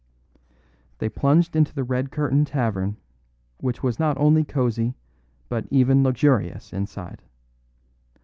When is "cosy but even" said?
4.43-6.01